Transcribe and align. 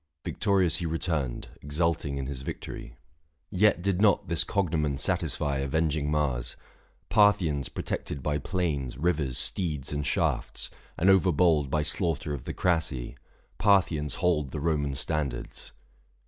Victorious 0.25 0.77
he 0.77 0.87
Returned, 0.87 1.49
exulting 1.61 2.17
in 2.17 2.25
his 2.25 2.41
victory. 2.41 2.95
Yet 3.51 3.83
did 3.83 4.01
not 4.01 4.29
this 4.29 4.43
cognomen 4.43 4.97
satisfy 4.97 5.57
Avenging 5.59 6.09
Mars. 6.09 6.55
Parthians 7.09 7.69
protected 7.69 8.23
by 8.23 8.37
660 8.37 8.51
Plains, 8.51 8.97
rivers, 8.97 9.37
steeds, 9.37 9.93
and 9.93 10.03
shafts— 10.03 10.71
and 10.97 11.11
overbold 11.11 11.69
By 11.69 11.83
slaughter 11.83 12.33
of 12.33 12.45
the 12.45 12.53
Crassi— 12.55 13.15
Parthians 13.59 14.15
hold 14.15 14.49
The 14.49 14.59
Roman 14.59 14.95
standards. 14.95 15.71